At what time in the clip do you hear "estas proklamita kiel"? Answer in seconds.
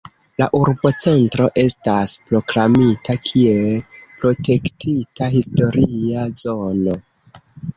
1.63-3.77